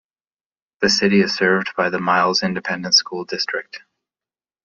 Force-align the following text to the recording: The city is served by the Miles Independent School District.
The 0.79 0.89
city 0.89 1.21
is 1.21 1.35
served 1.35 1.73
by 1.77 1.91
the 1.91 1.99
Miles 1.99 2.41
Independent 2.41 2.95
School 2.95 3.23
District. 3.23 3.81